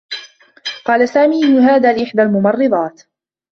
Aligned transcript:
قال 0.85 1.09
سامي 1.09 1.59
هذا 1.59 1.93
لإحدى 1.97 2.21
الممرّضات. 2.21 3.01